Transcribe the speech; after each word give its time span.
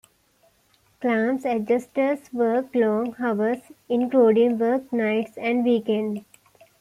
Claims 0.99 1.45
adjusters 1.45 2.33
work 2.33 2.73
long 2.73 3.15
hours 3.19 3.59
including 3.87 4.57
work 4.57 4.91
nights 4.91 5.37
and 5.37 5.63
weekends. 5.63 6.21